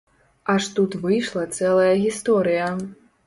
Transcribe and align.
Аж 0.53 0.69
тут 0.77 0.95
выйшла 1.03 1.43
цэлая 1.57 1.93
гісторыя. 2.05 2.73